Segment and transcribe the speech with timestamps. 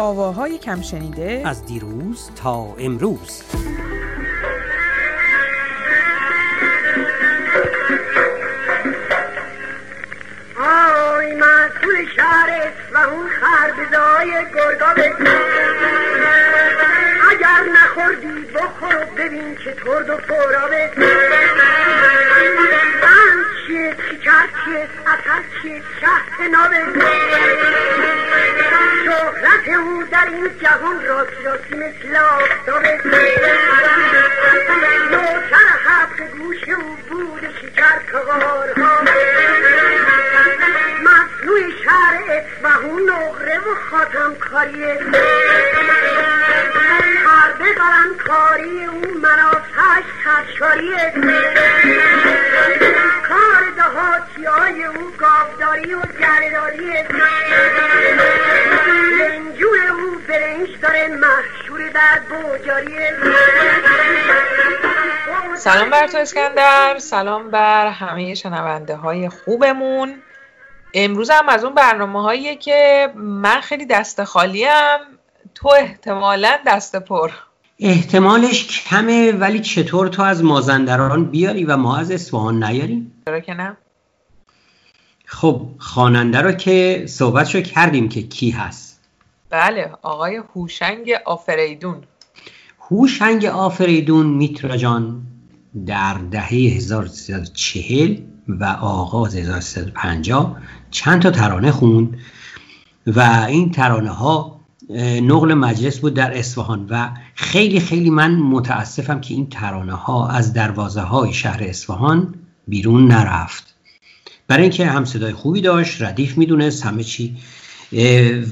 [0.00, 3.42] آواهای کم شنیده از دیروز تا امروز.
[10.56, 15.02] آی مسئول شهر و اون خربزای گرگا
[17.30, 20.68] اگر نخوردی بخور و ببین که ترد و پورا
[23.70, 26.40] چیه چیکر چیه اثر چیه شهرت
[29.78, 33.00] او در این جهان راستی راستی مثل آفتابه
[35.10, 39.02] نوکر حق گوش او بود شکر کغارها
[41.02, 44.98] مصنوع شهر اصفهون نقره و خاتم کاریه
[47.24, 49.00] کرده قلم کاری او
[50.60, 52.19] کار دهاتی
[54.46, 56.02] های او گاوداری و
[59.20, 63.16] لنجوی او برنج داره محشور در بوجاریه
[65.56, 66.98] سلام بر تو اسکندر.
[66.98, 70.14] سلام بر همه شنونده های خوبمون.
[70.94, 74.98] امروز هم از اون برنامه هاییه که من خیلی دست خالیم.
[75.54, 77.30] تو احتمالا دست پر.
[77.78, 83.54] احتمالش کمه ولی چطور تو از مازندران بیاری و ما از اصفهان نیاریم؟ چرا که
[83.54, 83.76] نه.
[85.32, 89.00] خب خواننده رو که صحبتشو کردیم که کی هست.
[89.50, 91.96] بله آقای هوشنگ آفریدون.
[92.90, 95.22] هوشنگ آفریدون میترا جان
[95.86, 98.16] در دهه 1340
[98.48, 100.56] و آغاز 1350
[100.90, 102.18] چند تا ترانه خوند
[103.06, 104.60] و این ترانه ها
[105.22, 110.52] نقل مجلس بود در اصفهان و خیلی خیلی من متاسفم که این ترانه ها از
[110.52, 112.34] دروازه های شهر اصفهان
[112.68, 113.70] بیرون نرفت.
[114.50, 117.36] برای اینکه هم صدای خوبی داشت ردیف می‌دونست همه چی.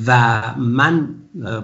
[0.07, 1.09] و من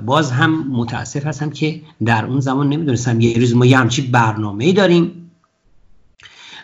[0.07, 4.73] باز هم متاسف هستم که در اون زمان نمی‌دونستم یه روز ما یه همچی برنامه
[4.73, 5.31] داریم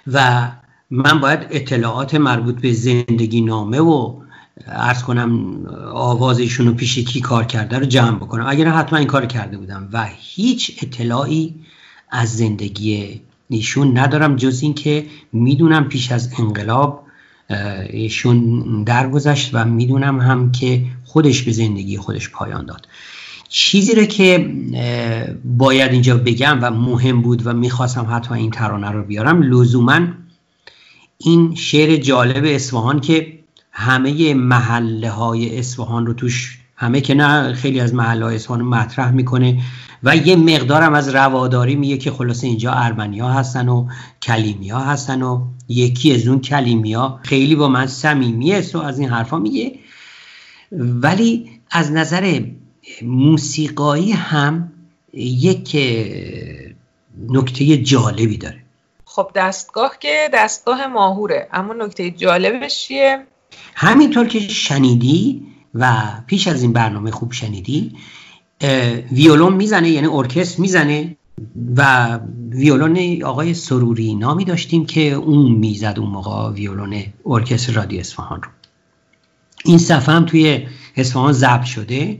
[0.07, 0.49] و
[0.91, 4.21] من باید اطلاعات مربوط به زندگی نامه و
[4.67, 5.61] ارز کنم
[5.93, 8.45] آوازشون رو پیش کی کار کرده رو جمع بکنم.
[8.49, 11.55] اگر حتما این کار کرده بودم و هیچ اطلاعی
[12.11, 17.10] از زندگی ایشون ندارم جز اینکه می‌دونم پیش از انقلاب
[17.91, 22.89] ایشون درگذشت و می‌دونم هم که خودش به زندگی خودش پایان داد.
[23.49, 24.53] چیزی رو که
[25.45, 30.01] باید اینجا بگم و مهم بود و می‌خواستم حتی این ترانه رو بیارم لزوما
[31.19, 33.39] این شعر جالب اصفهان که
[33.73, 39.11] همه محله های اصفهان رو توش همه که نه خیلی از محله های اصفهان مطرح
[39.11, 39.63] می‌کنه
[40.03, 43.89] و یه مقدارم از رواداری میگه که خلاصه اینجا ارمنی ها هستن و
[44.23, 48.79] کلیمی ها هستن و یکی از اون کلیمی ها خیلی با من صمیمی است و
[48.79, 49.79] از این حرفا میگه.
[50.73, 52.43] ولی از نظر
[53.03, 54.73] موسیقایی هم
[55.15, 55.77] یک
[57.29, 58.61] نکته جالبی داره.
[59.05, 63.27] خب دستگاه که دستگاه ماهوره اما نکته جالبش چیه؟
[63.75, 67.93] همینطور که شنیدی و پیش از این برنامه خوب شنیدی
[69.13, 71.17] ویولون می‌زنه یعنی ارکستر می‌زنه
[71.77, 72.19] و
[72.51, 78.49] ویولون آقای سروری نامی داشتیم که اون می‌زد اون موقع ویولون ارکستر رادیو اصفهان رو.
[79.65, 80.67] این صفحه هم توی
[80.97, 82.19] اصفهان ضبط شده.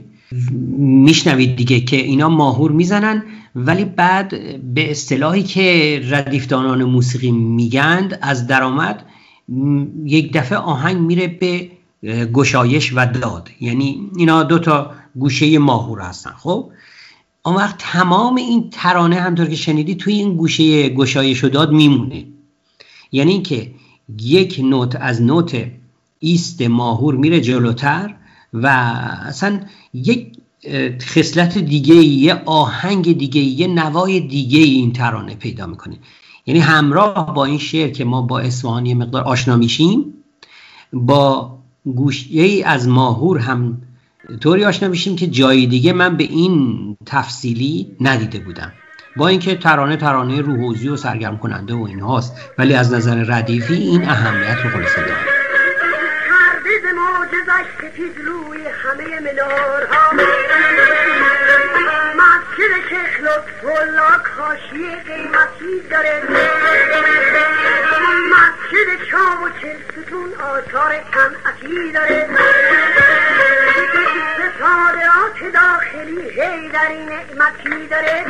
[0.77, 3.23] میشنوید دیگه که اینا ماهور می‌زنن
[3.55, 4.29] ولی بعد
[4.73, 9.05] به اصطلاحی که ردیفدانان موسیقی میگند از درآمد
[10.05, 11.69] یک دفعه آهنگ میره به
[12.03, 13.49] گشایش و داد.
[13.59, 16.31] یعنی اینا دو تا گوشه ماهور هستن.
[16.31, 16.71] خب؟
[17.45, 22.25] اون وقت تمام این ترانه همطور که شنیدی توی این گوشه گشایش و داد میمونه.
[23.11, 23.71] یعنی اینکه
[24.19, 25.65] یک نوت از نوت
[26.19, 28.15] ایست ماهور میره جلوتر
[28.53, 28.67] و
[29.27, 29.59] اصلا
[29.93, 30.37] یک
[31.01, 35.97] خصلت دیگه یه آهنگ دیگه یه نوای دیگه این ترانه پیدا می‌کنه.
[36.45, 40.13] یعنی همراه با این شعر که ما با اصفهان یه مقدار آشنا میشیم
[40.93, 43.81] با گوشه ای از ماهور هم
[44.41, 48.71] طوری آشنا میشیم که جای دیگه من به این تفصیلی ندیده بودم.
[49.17, 53.73] با اینکه ترانه ترانه روحوزی و سرگرم کننده و این هاست ولی از نظر ردیفی
[53.73, 55.41] این اهمیت رو خلاصه داره
[58.71, 60.11] همه منارها
[62.15, 66.21] مسجد شیخ لطفالله کاشی قیمتی داره.
[68.31, 72.29] مسجد شام و چلستون آثار صنعتی داره.
[74.59, 78.25] صادرات داخلی هی در این نعمتی داره.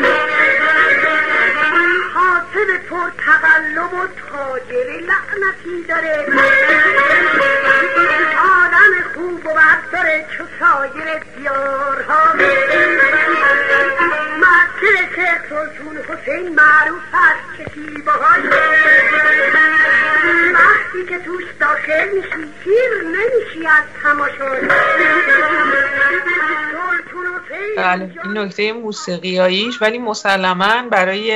[2.14, 6.26] حاصل پر تقلب و تاجر لعنتی داره.
[8.38, 12.34] آدم خوب و مرد داره چو سایر دیارها.
[15.32, 18.40] شیخ سلطون حسین معروف است که زیباهاش
[20.54, 24.56] وقتی که توش داخل میشی سیر نمیشی از تماشا
[27.78, 28.16] بله.
[28.24, 31.32] این نکته موسیقیاییش ولی مسلما برای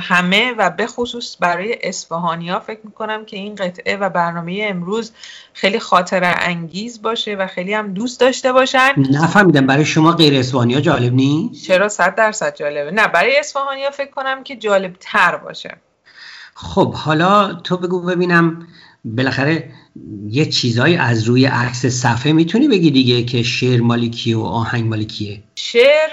[0.00, 5.12] همه و به خصوص برای اسفهانی ها فکر می‌کنم که این قطعه و برنامه امروز
[5.52, 8.92] خیلی خاطر انگیز باشه و خیلی هم دوست داشته باشن.
[9.10, 9.66] نفهمیدم.
[9.66, 13.90] برای شما غیر اسفهانی ها جالب نیست؟ چرا صد درصد جالبه؟ نه برای اسفهانی ها
[13.90, 15.76] فکر کنم که جالب تر باشه.
[16.54, 18.66] خب حالا تو بگو ببینم
[19.04, 19.70] بالاخره
[20.28, 25.42] یه چیزایی از روی عکس صفحه می‌تونی بگی دیگه که شعر مالیکیه و آهنگ مالیکیه
[25.54, 26.10] شعر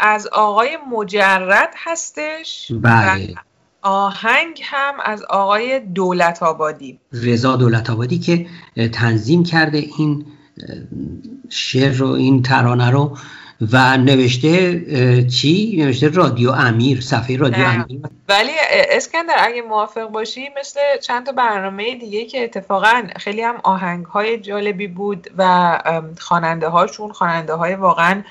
[0.00, 2.72] از آقای مجرد هستش.
[2.82, 3.34] بله.
[3.82, 6.98] آهنگ هم از آقای دولت آبادی.
[7.12, 8.46] رضا دولت آبادی که
[8.92, 10.26] تنظیم کرده این
[11.48, 13.16] شعر رو این ترانه رو.
[13.60, 14.80] و نوشته
[15.24, 18.00] چی؟ نوشته رادیو امیر صفحه رادیو امیر.
[18.28, 24.06] ولی اسکندر اگه موافق باشی مثل چند تا برنامه دیگه که اتفاقا خیلی هم آهنگ
[24.06, 25.78] های جالبی بود و
[26.18, 28.22] خواننده هاشون خواننده های واقعا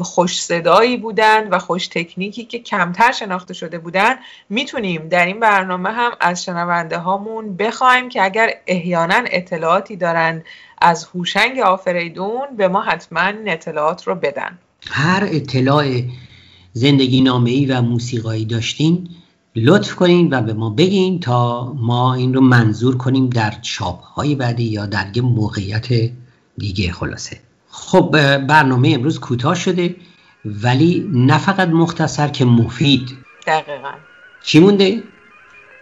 [0.00, 4.14] خوش صدایی بودن و خوش تکنیکی که کمتر شناخته شده بودن.
[4.50, 10.42] می‌تونیم در این برنامه هم از شنونده هامون بخوایم که اگر احیانا اطلاعاتی دارن
[10.84, 14.58] از هوشنگ آفریدون به ما حتما اطلاعات رو بدن.
[14.90, 16.02] هر اطلاع
[16.72, 19.08] زندگی نامه‌ای و موسیقایی داشتین
[19.56, 24.34] لطف کنین و به ما بگین تا ما این رو منظور کنیم در چاپ های
[24.34, 25.88] بعدی یا در یه موقعیت
[26.58, 27.40] دیگه خلاصه.
[27.68, 29.96] خب برنامه امروز کوتاه شده
[30.44, 33.16] ولی نه فقط مختصر که مفید.
[33.46, 33.92] دقیقا.
[34.42, 35.02] چی مونده؟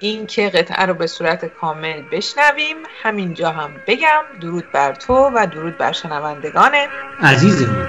[0.02, 2.76] این که قطعه رو به صورت کامل بشنویم.
[3.02, 6.72] همینجا هم بگم درود بر تو و درود بر شنوندگان.
[7.20, 7.88] عزیزمون.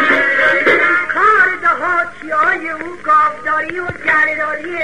[2.71, 4.77] او گاوداری و گرداری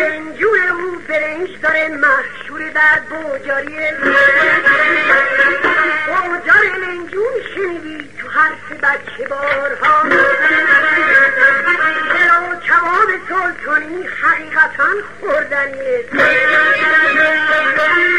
[0.00, 3.76] لنجور او برنج داره محشور در بوجاری.
[6.06, 10.02] بوجار لنجور شنیدی تو حرف بچه بارها.
[12.50, 14.88] و کباب سلطانی حقیقتا
[15.20, 16.04] خوردنیه.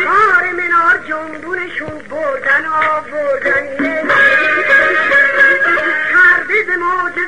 [0.05, 4.16] کار منار جنبونشون بردن آوردنیه.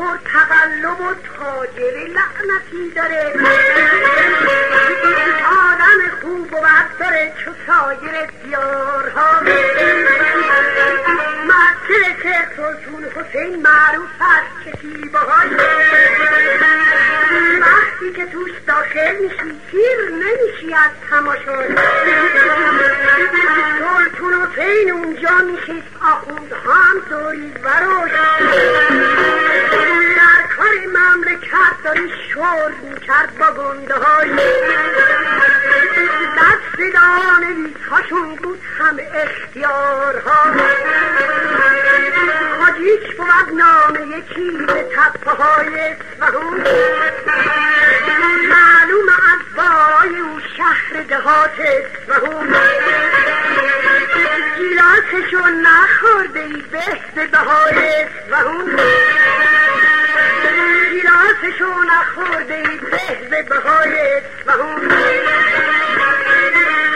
[0.00, 3.32] پر تقلب و تاجر لعنتی داره
[5.46, 9.30] آدم خوب و بد داره چو سایر دیارها.
[11.90, 15.50] مسجد شیخ سلطون حسین معروف است کسی باهاش
[17.60, 21.62] وقتی که توش داخل میشی سیر نمیشی از تماشا
[23.78, 28.10] سلطون حسین اونجا میشیست آخوندها هم دوری کار
[30.86, 34.30] مملکت داری شور می‌کرد با گنده های
[36.36, 40.40] دست دانویسهاشون بود هم اختیارها.
[42.60, 46.60] حاجیک بود نامه یکی به تپه های اصفهون
[48.48, 52.54] معلوم از بالای او شهر دهات اصفهون
[54.56, 56.62] گیلاسشو نخورده ای
[57.14, 58.80] به بهای اصفهون
[61.40, 62.76] گیلاسشو نخورده ای
[63.30, 64.90] به بهای اصفهون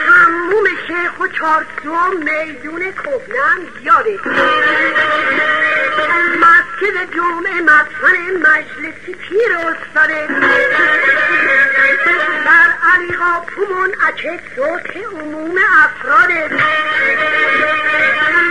[0.07, 4.19] هموم شیخ و چارسو میدون کهنم یاده
[6.41, 10.27] مسجد جمعه مدفن مجلسی پیر استاده.
[12.45, 16.31] در علیقا پومون اچه صوت عموم افراد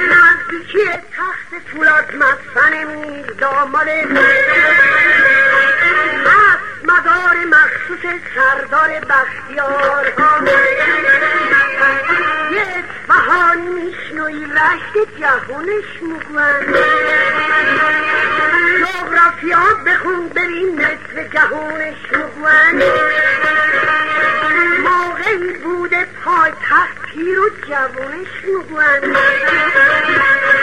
[0.09, 5.52] نزدیکی تخت فولاد مدفن میر داماد هست
[6.83, 10.43] مدار مخصوص سردار بختیارها
[12.51, 16.75] یه اصفهانی میشنوی رشت جهونش میگوند
[18.79, 22.83] جغرافیا بخون ببین نصف جهونش میگوند
[24.83, 29.03] موقعی بوده پای تخت پیر و جوانش میگوند
[29.49, 30.62] شهر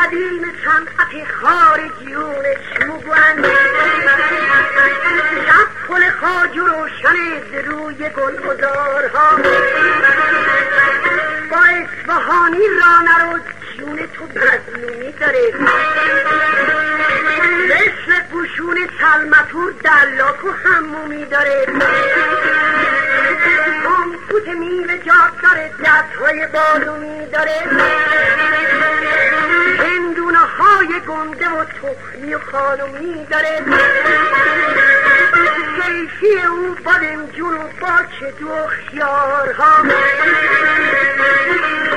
[0.00, 3.44] قدیم صنعت خارجیونش میگوند
[5.46, 7.16] شب پل خاج و روشن
[7.64, 9.36] روی گل ازارها
[11.50, 13.38] با اصفهانی را نرو
[13.78, 15.52] جون تو مظلومی داره
[17.68, 21.66] مثل پوشون سلمتور دلاک و همومی داره
[24.44, 24.96] کمپوت میوه
[25.42, 27.60] داره دستهای بالومی داره.
[29.78, 33.64] هندونه های گنده و تخمی و خانومی داره.
[35.86, 39.76] کیفی او بادمجون و باچه دو خیارها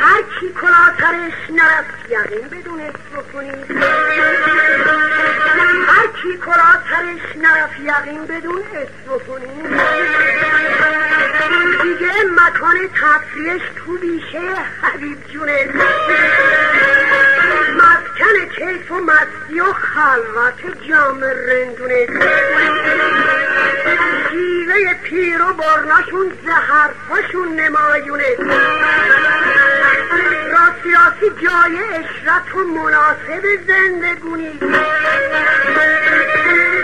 [0.02, 2.82] هر کی کلاترش نرفت یقین بدون
[3.16, 3.72] بکنید
[5.88, 11.03] هر کی کلاترش نرفت یقین بدون اسم کنید
[11.84, 15.70] دیگه مکان تفریش تو بیشه حبیب جونه
[17.78, 22.08] مسکن کیف و مستی و خلوت جام رندونه.
[24.30, 28.38] شیوه پیر و برناشون زهرفاشون نمایونه.
[30.52, 34.60] راستی جای اشرت و مناسب زندگونی.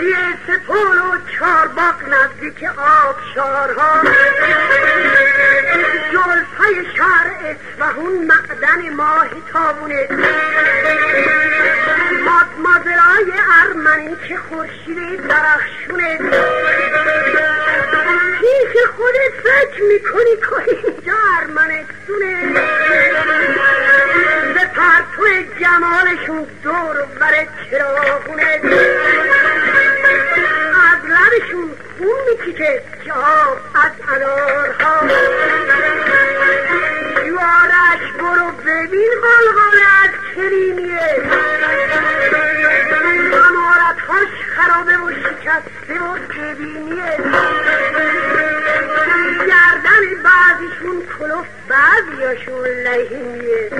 [0.02, 0.16] یه
[0.46, 4.02] سپول و چارباق نزدیک آبشارها.
[6.12, 10.08] جلفای شهر اصفهون معدن ماه تابونه.
[12.24, 16.18] مادمازرای ارمنی که خورشید درخشونه.
[18.40, 22.60] پیش خودت فکر می‌کنی که اینجا ارمنستونه
[24.54, 25.24] به پرتو
[25.60, 28.60] جمالشون دور و بر چراغونه.
[32.60, 35.00] جاب از انارها
[37.40, 41.22] جوارش برو ببین غلغله از کریمیه.
[43.48, 47.16] امارتهاش خرابه و شکسته و کبینیه
[49.46, 53.70] گردن بعضیشون کلوف بعضیاشون لحیمیه.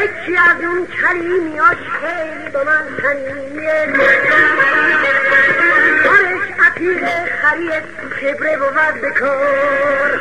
[0.00, 3.52] یکی از اون کلیمیاش خیلی با من کارش
[6.60, 7.04] عتیق
[7.42, 7.84] خرید
[8.20, 10.20] کبره بود بکار